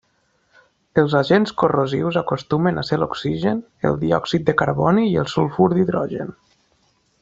Els 1.01 1.15
agents 1.19 1.53
corrosius 1.63 2.17
acostumen 2.23 2.81
a 2.81 2.85
ser 2.89 3.01
l'oxigen, 3.03 3.63
el 3.91 4.03
diòxid 4.07 4.51
de 4.51 4.59
carboni 4.65 5.07
i 5.13 5.17
el 5.25 5.33
sulfur 5.39 5.73
d'hidrogen. 5.77 6.39